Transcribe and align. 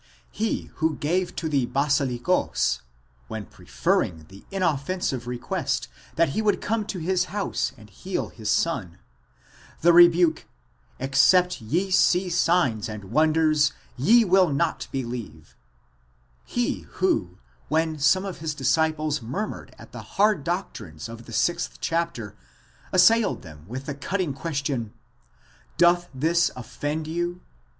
He 0.31 0.71
who 0.77 0.95
gave 0.95 1.35
to 1.35 1.47
the 1.47 1.67
βασιλικὸς, 1.67 2.81
when 3.27 3.45
preferring 3.45 4.25
the 4.29 4.43
inoffensive 4.49 5.27
request 5.27 5.89
that 6.15 6.29
he 6.29 6.41
would 6.41 6.59
come 6.59 6.87
to 6.87 6.97
his 6.97 7.25
house 7.25 7.71
and 7.77 7.87
heal 7.87 8.29
his 8.29 8.49
son, 8.49 8.97
the 9.81 9.93
rebuke, 9.93 10.47
Lxcept 10.99 11.57
ye 11.61 11.91
see 11.91 12.29
signs 12.31 12.89
and 12.89 13.11
wonders 13.11 13.73
ye 13.95 14.25
will 14.25 14.49
not 14.51 14.87
believe; 14.91 15.55
he 16.45 16.87
who, 16.93 17.37
when 17.67 17.99
some 17.99 18.25
of 18.25 18.39
his 18.39 18.55
disciples 18.55 19.21
murmured 19.21 19.75
at 19.77 19.91
the 19.91 20.01
hard 20.17 20.43
doctrines 20.43 21.07
of 21.09 21.25
the 21.27 21.31
sixth 21.31 21.77
chapter, 21.79 22.35
assailed 22.91 23.43
them 23.43 23.65
with 23.67 23.85
the 23.85 23.93
cutting 23.93 24.33
question, 24.33 24.93
Doth 25.77 26.09
this 26.11 26.49
offend 26.55 27.05
you? 27.05 27.41